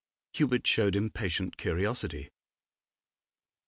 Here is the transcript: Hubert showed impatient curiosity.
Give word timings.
Hubert 0.33 0.65
showed 0.65 0.95
impatient 0.95 1.57
curiosity. 1.57 2.31